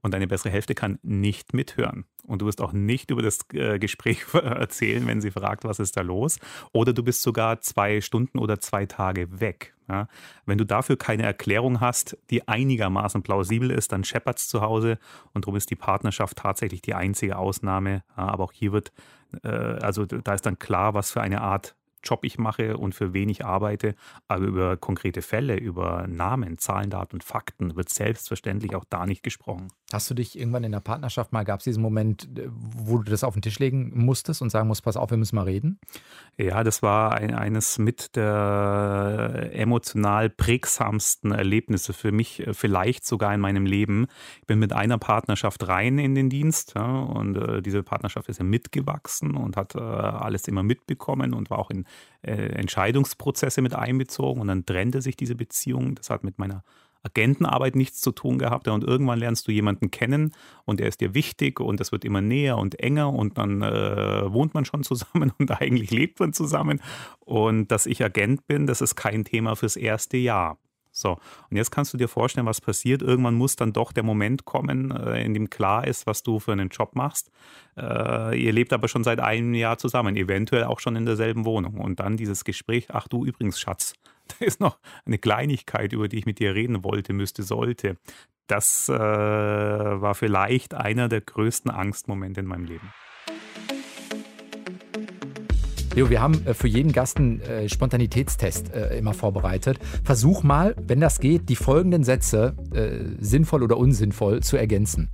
[0.02, 2.04] und deine bessere Hälfte kann nicht mithören.
[2.24, 5.96] Und du wirst auch nicht über das äh, Gespräch erzählen, wenn sie fragt, was ist
[5.96, 6.38] da los.
[6.72, 9.74] Oder du bist sogar zwei Stunden oder zwei Tage weg.
[9.88, 10.08] Ja?
[10.44, 14.98] Wenn du dafür keine Erklärung hast, die einigermaßen plausibel ist, dann scheppert es zu Hause.
[15.32, 18.02] Und darum ist die Partnerschaft tatsächlich die einzige Ausnahme.
[18.14, 18.92] Aber auch hier wird,
[19.42, 23.12] äh, also da ist dann klar, was für eine Art Job ich mache und für
[23.14, 23.94] wen ich arbeite,
[24.28, 29.22] aber über konkrete Fälle, über Namen, Zahlen, Daten und Fakten wird selbstverständlich auch da nicht
[29.22, 29.68] gesprochen.
[29.92, 33.10] Hast du dich irgendwann in der Partnerschaft mal, gab es diesen Moment, äh, wo du
[33.10, 35.78] das auf den Tisch legen musstest und sagen musst, pass auf, wir müssen mal reden?
[36.36, 43.34] Ja, das war ein, eines mit der emotional prägsamsten Erlebnisse für mich, äh, vielleicht sogar
[43.34, 44.06] in meinem Leben.
[44.40, 48.38] Ich bin mit einer Partnerschaft rein in den Dienst ja, und äh, diese Partnerschaft ist
[48.38, 51.84] ja mitgewachsen und hat äh, alles immer mitbekommen und war auch in
[52.22, 55.94] äh, Entscheidungsprozesse mit einbezogen und dann trennte sich diese Beziehung.
[55.94, 56.64] Das hat mit meiner
[57.02, 58.68] Agentenarbeit nichts zu tun gehabt.
[58.68, 60.32] Und irgendwann lernst du jemanden kennen
[60.64, 64.32] und er ist dir wichtig und das wird immer näher und enger und dann äh,
[64.32, 66.80] wohnt man schon zusammen und eigentlich lebt man zusammen.
[67.20, 70.58] Und dass ich Agent bin, das ist kein Thema fürs erste Jahr.
[70.94, 71.12] So,
[71.50, 73.00] und jetzt kannst du dir vorstellen, was passiert.
[73.00, 76.52] Irgendwann muss dann doch der Moment kommen, äh, in dem klar ist, was du für
[76.52, 77.30] einen Job machst.
[77.78, 81.78] Äh, ihr lebt aber schon seit einem Jahr zusammen, eventuell auch schon in derselben Wohnung.
[81.78, 83.94] Und dann dieses Gespräch, ach du übrigens, Schatz,
[84.38, 87.96] da ist noch eine Kleinigkeit, über die ich mit dir reden wollte, müsste, sollte.
[88.46, 92.92] Das äh, war vielleicht einer der größten Angstmomente in meinem Leben.
[95.94, 99.78] Leo, wir haben äh, für jeden Gast einen äh, Spontanitätstest äh, immer vorbereitet.
[100.04, 105.10] Versuch mal, wenn das geht, die folgenden Sätze äh, sinnvoll oder unsinnvoll zu ergänzen.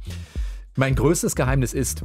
[0.77, 2.05] Mein größtes Geheimnis ist.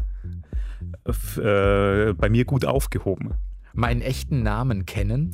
[1.05, 3.35] Bei mir gut aufgehoben.
[3.73, 5.33] Meinen echten Namen kennen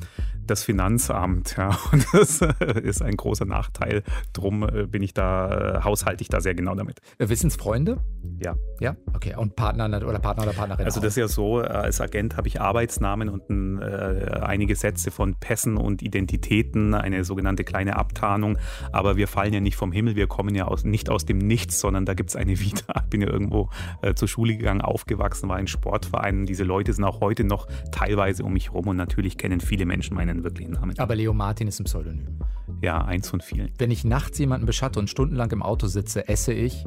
[0.50, 1.56] das Finanzamt.
[1.58, 1.70] Ja.
[1.92, 4.04] Und das äh, ist ein großer Nachteil.
[4.34, 7.00] Drum äh, bin ich da, äh, haushalte ich da sehr genau damit.
[7.18, 7.98] Wissensfreunde?
[8.44, 8.56] Ja.
[8.80, 9.36] Ja, okay.
[9.36, 10.86] Und Partner oder Partner oder Partnerin?
[10.86, 15.12] Also, das ist ja so, als Agent habe ich Arbeitsnamen und ein, äh, einige Sätze
[15.12, 18.58] von Pässen und Identitäten, eine sogenannte kleine Abtarnung.
[18.92, 21.80] Aber wir fallen ja nicht vom Himmel, wir kommen ja aus, nicht aus dem Nichts,
[21.80, 22.94] sondern da gibt es eine Vita.
[23.04, 23.70] Ich bin ja irgendwo
[24.02, 26.46] äh, zur Schule gegangen, aufgewachsen, war in Sportvereinen.
[26.46, 30.16] Diese Leute sind auch heute noch teilweise um mich herum und natürlich kennen viele Menschen
[30.16, 30.98] meinen wirklichen Namen.
[30.98, 32.40] Aber Leo Martin ist ein Pseudonym.
[32.82, 33.72] Ja, eins von vielen.
[33.78, 36.86] Wenn ich nachts jemanden beschatte und stundenlang im Auto sitze, esse ich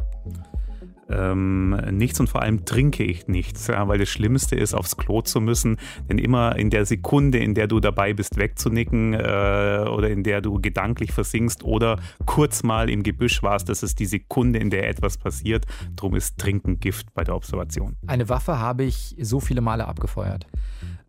[1.12, 5.22] ähm, nichts und vor allem trinke ich nichts, ja, weil das Schlimmste ist, aufs Klo
[5.22, 5.76] zu müssen.
[6.08, 10.40] Denn immer in der Sekunde, in der du dabei bist, wegzunicken äh, oder in der
[10.40, 14.88] du gedanklich versinkst oder kurz mal im Gebüsch warst, das ist die Sekunde, in der
[14.88, 15.66] etwas passiert.
[15.96, 17.96] Drum ist Trinken Gift bei der Observation.
[18.06, 20.46] Eine Waffe habe ich so viele Male abgefeuert.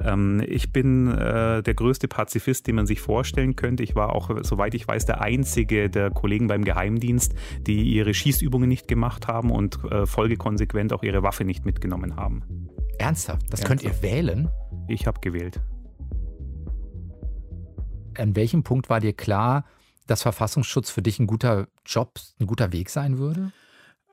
[0.03, 3.83] Ähm, ich bin äh, der größte Pazifist, den man sich vorstellen könnte.
[3.83, 8.67] Ich war auch, soweit ich weiß, der einzige der Kollegen beim Geheimdienst, die ihre Schießübungen
[8.67, 12.43] nicht gemacht haben und äh, folgekonsequent auch ihre Waffe nicht mitgenommen haben.
[12.99, 13.51] Ernsthaft?
[13.51, 13.67] Das Ernsthaft.
[13.67, 14.49] könnt ihr wählen?
[14.87, 15.61] Ich habe gewählt.
[18.17, 19.65] An welchem Punkt war dir klar,
[20.05, 23.51] dass Verfassungsschutz für dich ein guter Job, ein guter Weg sein würde?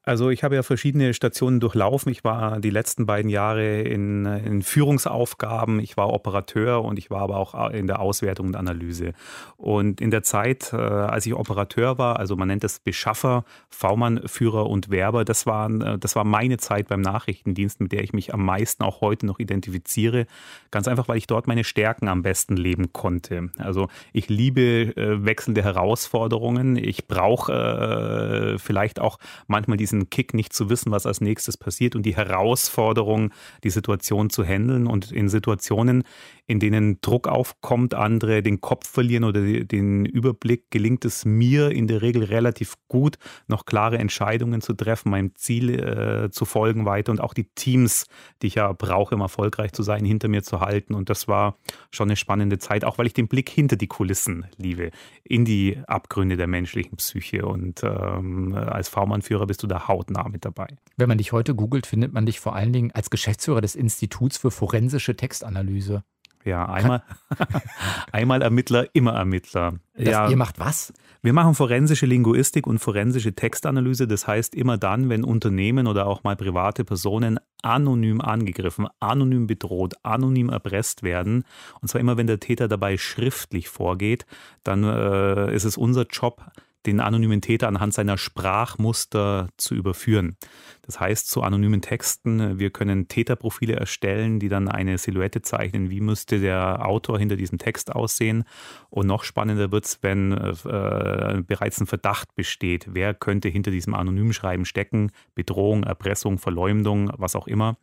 [0.02, 2.10] Also ich habe ja verschiedene Stationen durchlaufen.
[2.10, 7.20] Ich war die letzten beiden Jahre in, in, Führungsaufgaben, ich war Operateur und ich war
[7.20, 9.12] aber auch in der Auswertung und Analyse.
[9.58, 14.22] Und in der Zeit, äh, als ich Operateur war, also man nennt es Beschaffer, V-Mann,
[14.24, 18.14] Führer und Werber, das, waren, äh, das war meine Zeit beim Nachrichtendienst, mit der ich
[18.14, 20.26] mich am meisten auch heute noch identifiziere.
[20.70, 23.50] Ganz einfach, weil ich dort meine Stärken am besten leben konnte.
[23.58, 26.76] Also ich liebe äh, wechselnde Herausforderungen.
[26.76, 31.94] Ich brauche vielleicht auch manchmal die diesen Kick, nicht zu wissen, was als nächstes passiert
[31.94, 33.32] und die Herausforderung,
[33.64, 36.04] die Situation zu handeln und in Situationen,
[36.50, 41.86] in denen Druck aufkommt, andere den Kopf verlieren oder den Überblick, gelingt es mir in
[41.86, 47.12] der Regel relativ gut, noch klare Entscheidungen zu treffen, meinem Ziel äh, zu folgen weiter
[47.12, 48.06] und auch die Teams,
[48.42, 50.94] die ich ja brauche, um erfolgreich zu sein, hinter mir zu halten.
[50.94, 51.56] Und das war
[51.92, 54.90] schon eine spannende Zeit, auch weil ich den Blick hinter die Kulissen liebe,
[55.22, 57.46] in die Abgründe der menschlichen Psyche.
[57.46, 60.66] Und ähm, als V-Mann-Führer bist du da hautnah mit dabei.
[60.96, 64.36] Wenn man dich heute googelt, findet man dich vor allen Dingen als Geschäftsführer des Instituts
[64.36, 66.02] für forensische Textanalyse.
[66.44, 67.02] Ja, einmal,
[68.12, 69.74] einmal Ermittler, immer Ermittler.
[69.94, 70.92] Das, ja, ihr macht was?
[71.22, 74.08] Wir machen forensische Linguistik und forensische Textanalyse.
[74.08, 79.94] Das heißt, immer dann, wenn Unternehmen oder auch mal private Personen anonym angegriffen, anonym bedroht,
[80.02, 81.44] anonym erpresst werden,
[81.82, 84.24] und zwar immer, wenn der Täter dabei schriftlich vorgeht,
[84.64, 86.50] dann äh, ist es unser Job,
[86.86, 90.36] den anonymen Täter anhand seiner Sprachmuster zu überführen.
[90.82, 96.00] Das heißt, zu anonymen Texten, wir können Täterprofile erstellen, die dann eine Silhouette zeichnen, wie
[96.00, 98.44] müsste der Autor hinter diesem Text aussehen.
[98.88, 103.94] Und noch spannender wird es, wenn äh, bereits ein Verdacht besteht, wer könnte hinter diesem
[103.94, 107.76] anonymen Schreiben stecken, Bedrohung, Erpressung, Verleumdung, was auch immer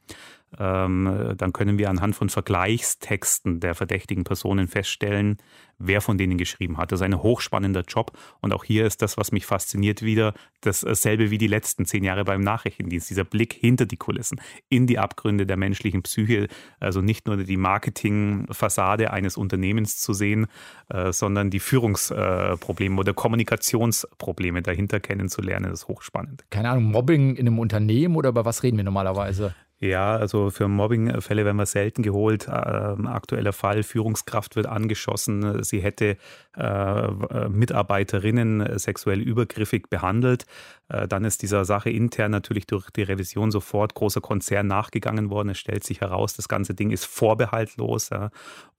[0.51, 5.37] dann können wir anhand von Vergleichstexten der verdächtigen Personen feststellen,
[5.79, 6.91] wer von denen geschrieben hat.
[6.91, 8.17] Das ist ein hochspannender Job.
[8.41, 12.23] Und auch hier ist das, was mich fasziniert, wieder dasselbe wie die letzten zehn Jahre
[12.23, 13.09] beim Nachrichtendienst.
[13.09, 16.47] Dieser Blick hinter die Kulissen, in die Abgründe der menschlichen Psyche.
[16.79, 20.47] Also nicht nur die Marketingfassade eines Unternehmens zu sehen,
[20.89, 25.71] äh, sondern die Führungsprobleme oder Kommunikationsprobleme dahinter kennenzulernen.
[25.71, 26.45] Ist hochspannend.
[26.49, 29.53] Keine Ahnung, Mobbing in einem Unternehmen oder über was reden wir normalerweise?
[29.79, 32.47] Ja, also für Mobbingfälle werden wir selten geholt.
[32.47, 35.63] Ähm, aktueller Fall, Führungskraft wird angeschossen.
[35.63, 36.17] Sie hätte
[36.55, 40.47] äh, Mitarbeiterinnen sexuell übergriffig behandelt.
[40.89, 45.49] Äh, dann ist dieser Sache intern natürlich durch die Revision sofort großer Konzern nachgegangen worden.
[45.49, 48.09] Es stellt sich heraus, das ganze Ding ist vorbehaltlos.
[48.09, 48.31] Ja.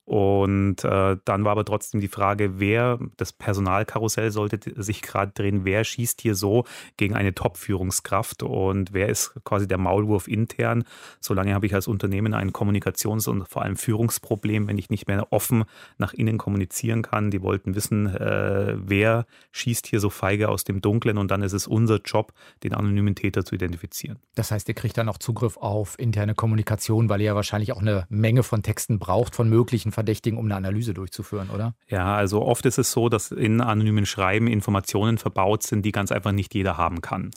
[0.09, 5.65] Und äh, dann war aber trotzdem die Frage, wer, das Personalkarussell sollte sich gerade drehen,
[5.65, 6.65] wer schießt hier so
[6.97, 10.83] gegen eine Top-Führungskraft und wer ist quasi der Maulwurf intern.
[11.19, 15.31] Solange habe ich als Unternehmen ein Kommunikations- und vor allem Führungsproblem, wenn ich nicht mehr
[15.31, 15.65] offen
[15.99, 17.29] nach innen kommunizieren kann.
[17.29, 21.53] Die wollten wissen, äh, wer schießt hier so feige aus dem Dunklen und dann ist
[21.53, 22.33] es unser Job,
[22.63, 24.19] den anonymen Täter zu identifizieren.
[24.35, 27.81] Das heißt, ihr kriegt dann auch Zugriff auf interne Kommunikation, weil ihr ja wahrscheinlich auch
[27.81, 31.75] eine Menge von Texten braucht von möglichen Verdächtigen, um eine Analyse durchzuführen, oder?
[31.87, 36.11] Ja, also oft ist es so, dass in anonymen Schreiben Informationen verbaut sind, die ganz
[36.11, 37.31] einfach nicht jeder haben kann.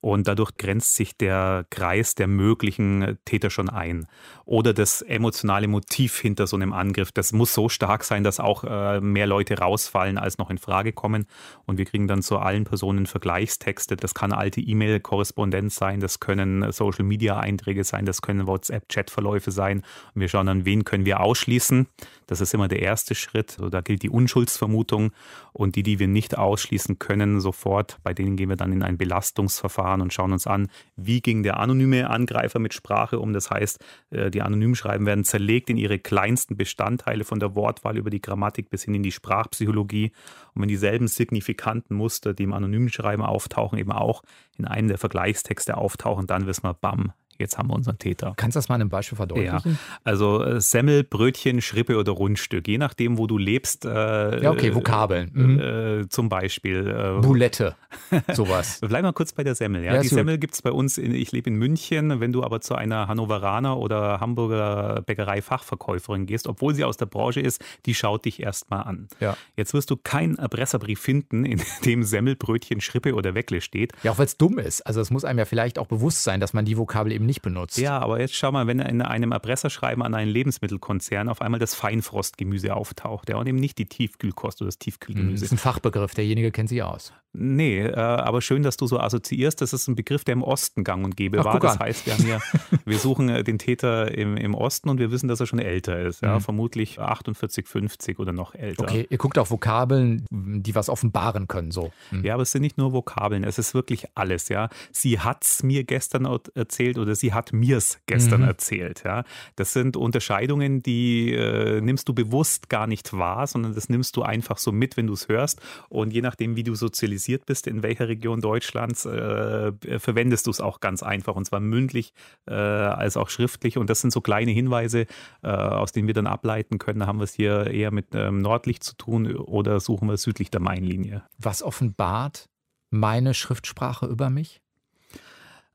[0.00, 4.06] Und dadurch grenzt sich der Kreis der möglichen Täter schon ein.
[4.44, 7.10] Oder das emotionale Motiv hinter so einem Angriff.
[7.10, 10.92] Das muss so stark sein, dass auch äh, mehr Leute rausfallen, als noch in Frage
[10.92, 11.26] kommen.
[11.66, 13.96] Und wir kriegen dann zu allen Personen Vergleichstexte.
[13.96, 19.82] Das kann alte E-Mail-Korrespondenz sein, das können Social-Media-Einträge sein, das können WhatsApp-Chat-Verläufe sein.
[20.14, 21.88] Und wir schauen dann, wen können wir ausschließen.
[22.28, 23.56] Das ist immer der erste Schritt.
[23.58, 25.10] Also da gilt die Unschuldsvermutung.
[25.52, 28.96] Und die, die wir nicht ausschließen können, sofort, bei denen gehen wir dann in ein
[28.96, 33.32] Belastungsverfahren Verfahren und schauen uns an, wie ging der anonyme Angreifer mit Sprache um.
[33.32, 37.96] Das heißt, äh, die anonymen Schreiben werden zerlegt in ihre kleinsten Bestandteile von der Wortwahl
[37.96, 40.12] über die Grammatik bis hin in die Sprachpsychologie.
[40.54, 44.22] Und wenn dieselben signifikanten Muster, die im anonymen Schreiben auftauchen, eben auch
[44.58, 48.34] in einem der Vergleichstexte auftauchen, dann wissen wir, bam, jetzt haben wir unseren Täter.
[48.36, 49.72] Kannst du das mal in einem Beispiel verdeutlichen?
[49.72, 49.78] Ja.
[50.04, 53.84] Also äh, Semmel, Brötchen, Schrippe oder Rundstück, je nachdem, wo du lebst.
[53.84, 55.30] Äh, ja, okay, Vokabeln.
[55.32, 55.60] Mhm.
[55.60, 56.86] Äh, zum Beispiel.
[56.88, 57.76] Äh, Boulette,
[58.32, 58.78] sowas.
[58.80, 59.84] Bleib mal kurz bei der Semmel.
[59.84, 59.94] Ja?
[59.94, 62.60] ja die Semmel gibt es bei uns, in, ich lebe in München, wenn du aber
[62.60, 68.24] zu einer Hannoveraner oder Hamburger Bäckerei-Fachverkäuferin gehst, obwohl sie aus der Branche ist, die schaut
[68.24, 69.08] dich erstmal an.
[69.20, 69.36] Ja.
[69.56, 73.92] Jetzt wirst du keinen Erpresserbrief finden, in dem Semmel, Brötchen, Schrippe oder Weckle steht.
[74.02, 74.82] Ja, auch weil es dumm ist.
[74.82, 77.42] Also es muss einem ja vielleicht auch bewusst sein, dass man die Vokabel eben nicht
[77.42, 77.78] benutzt.
[77.78, 81.74] Ja, aber jetzt schau mal, wenn in einem Erpresserschreiben an einen Lebensmittelkonzern auf einmal das
[81.74, 85.34] Feinfrostgemüse auftaucht, ja, und eben nicht die Tiefkühlkost oder das Tiefkühlgemüse.
[85.34, 87.12] Das ist ein Fachbegriff, derjenige kennt sich aus.
[87.32, 89.60] Nee, aber schön, dass du so assoziierst.
[89.60, 91.60] Das ist ein Begriff, der im Osten gang und gäbe Ach, war.
[91.60, 92.40] Das heißt, wir, hier,
[92.84, 96.00] wir suchen äh, den Täter im, im Osten und wir wissen, dass er schon älter
[96.00, 96.22] ist.
[96.22, 96.36] Ja?
[96.36, 96.40] Mhm.
[96.40, 98.84] Vermutlich 48, 50 oder noch älter.
[98.84, 101.70] Okay, ihr guckt auf Vokabeln, die was offenbaren können.
[101.70, 101.92] So.
[102.10, 102.24] Mhm.
[102.24, 104.48] Ja, aber es sind nicht nur Vokabeln, es ist wirklich alles.
[104.48, 104.68] Ja?
[104.92, 108.48] Sie hat es mir gestern erzählt oder sie hat mir es gestern mhm.
[108.48, 109.02] erzählt.
[109.04, 109.24] Ja?
[109.56, 114.22] Das sind Unterscheidungen, die äh, nimmst du bewusst gar nicht wahr, sondern das nimmst du
[114.22, 115.60] einfach so mit, wenn du es hörst.
[115.88, 120.60] Und je nachdem, wie du sozialisiert bist, in welcher Region Deutschlands, äh, verwendest du es
[120.60, 122.12] auch ganz einfach und zwar mündlich
[122.46, 123.78] äh, als auch schriftlich.
[123.78, 125.06] Und das sind so kleine Hinweise,
[125.42, 128.80] äh, aus denen wir dann ableiten können, haben wir es hier eher mit ähm, nördlich
[128.80, 131.22] zu tun oder suchen wir südlich der Mainlinie.
[131.38, 132.48] Was offenbart
[132.90, 134.60] meine Schriftsprache über mich?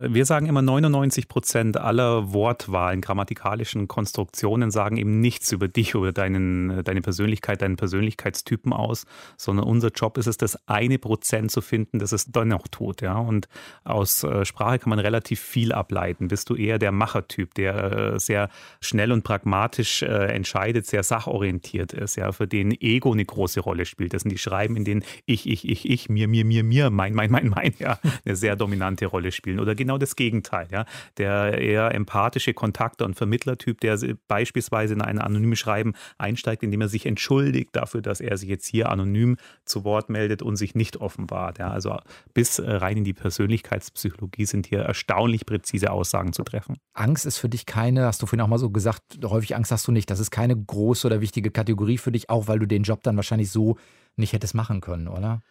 [0.05, 6.11] Wir sagen immer, 99 Prozent aller Wortwahlen, grammatikalischen Konstruktionen sagen eben nichts über dich oder
[6.11, 9.05] deinen, deine Persönlichkeit, deinen Persönlichkeitstypen aus,
[9.37, 13.01] sondern unser Job ist es, das eine Prozent zu finden, das es dennoch tut.
[13.01, 13.15] Ja?
[13.17, 13.47] Und
[13.85, 16.27] aus äh, Sprache kann man relativ viel ableiten.
[16.27, 18.49] Bist du eher der Machertyp, der äh, sehr
[18.81, 22.33] schnell und pragmatisch äh, entscheidet, sehr sachorientiert ist, ja?
[22.33, 24.13] für den Ego eine große Rolle spielt.
[24.13, 27.13] Das sind die Schreiben, in denen ich, ich, ich, ich, mir, mir, mir, mir, mein,
[27.13, 29.61] mein, mein, mein, ja, eine sehr dominante Rolle spielen.
[29.61, 30.67] Oder genau das Gegenteil.
[30.71, 30.85] Ja?
[31.17, 36.89] Der eher empathische Kontakter- und Vermittlertyp, der beispielsweise in ein anonymes Schreiben einsteigt, indem er
[36.89, 40.97] sich entschuldigt dafür, dass er sich jetzt hier anonym zu Wort meldet und sich nicht
[40.97, 41.59] offenbart.
[41.59, 41.71] Ja?
[41.71, 41.97] Also
[42.33, 46.77] bis äh, rein in die Persönlichkeitspsychologie sind hier erstaunlich präzise Aussagen zu treffen.
[46.93, 49.87] Angst ist für dich keine, hast du vorhin auch mal so gesagt, häufig Angst hast
[49.87, 50.09] du nicht.
[50.09, 53.15] Das ist keine große oder wichtige Kategorie für dich, auch weil du den Job dann
[53.15, 53.77] wahrscheinlich so
[54.15, 55.41] nicht hättest machen können, oder?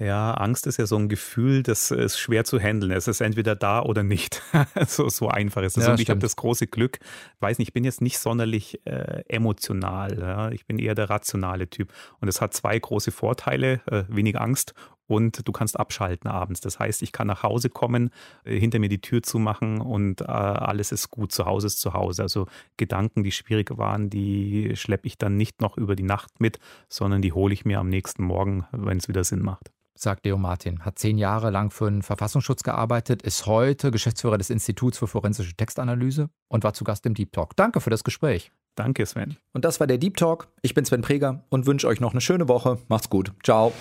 [0.00, 2.90] Ja, Angst ist ja so ein Gefühl, das ist schwer zu handeln.
[2.90, 4.40] Es ist entweder da oder nicht.
[4.86, 5.84] so, so einfach ist es.
[5.84, 7.00] Ja, und ich habe das große Glück,
[7.40, 10.18] weiß nicht, ich bin jetzt nicht sonderlich äh, emotional.
[10.18, 10.50] Ja?
[10.52, 11.92] Ich bin eher der rationale Typ.
[12.18, 14.72] Und es hat zwei große Vorteile, äh, wenig Angst
[15.06, 16.62] und du kannst abschalten abends.
[16.62, 18.08] Das heißt, ich kann nach Hause kommen,
[18.44, 21.30] äh, hinter mir die Tür zumachen und äh, alles ist gut.
[21.30, 22.22] Zu Hause ist zu Hause.
[22.22, 22.46] Also
[22.78, 26.58] Gedanken, die schwierig waren, die schleppe ich dann nicht noch über die Nacht mit,
[26.88, 30.38] sondern die hole ich mir am nächsten Morgen, wenn es wieder Sinn macht sagt Leo
[30.38, 35.06] Martin, hat zehn Jahre lang für den Verfassungsschutz gearbeitet, ist heute Geschäftsführer des Instituts für
[35.06, 37.56] forensische Textanalyse und war zu Gast im Deep Talk.
[37.56, 38.52] Danke für das Gespräch.
[38.74, 39.36] Danke, Sven.
[39.52, 40.48] Und das war der Deep Talk.
[40.62, 42.78] Ich bin Sven Preger und wünsche euch noch eine schöne Woche.
[42.88, 43.32] Macht's gut.
[43.42, 43.72] Ciao.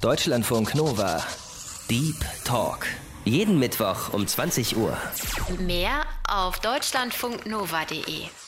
[0.00, 1.22] Deutschlandfunk Nova.
[1.90, 2.86] Deep Talk.
[3.24, 4.96] Jeden Mittwoch um 20 Uhr.
[5.60, 8.41] Mehr auf deutschlandfunknova.de.